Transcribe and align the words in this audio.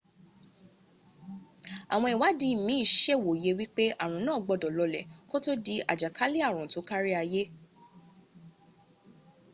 àwọn 1.93 2.09
ìwádí 2.15 2.49
mín 2.65 2.83
sèwòye 2.99 3.49
wípé 3.59 3.83
àrùn 4.03 4.23
náà 4.27 4.37
gbọ́dọ̀ 4.45 4.75
lọlẹ̀ 4.77 5.07
kó 5.29 5.35
tó 5.45 5.51
di 5.65 5.75
àjàkálẹ̀ 5.91 6.45
àrùn 6.49 6.67
tó 6.73 6.79
kárí 6.89 7.11
ayé 7.21 7.43